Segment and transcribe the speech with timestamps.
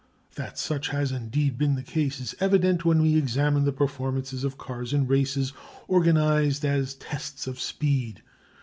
[0.33, 4.57] That such has indeed been the case is evident when we examine the performances of
[4.57, 5.53] cars in races
[5.87, 8.23] organised as tests of speed.